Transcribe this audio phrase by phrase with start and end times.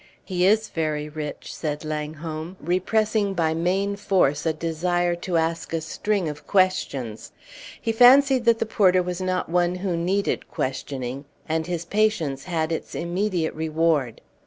[0.23, 5.79] "He is very rich," said Langholm, repressing by main force a desire to ask a
[5.81, 7.31] string of questions.
[7.79, 12.71] He fancied that the porter was not one who needed questioning, and his patience had
[12.71, 14.21] its immediate reward.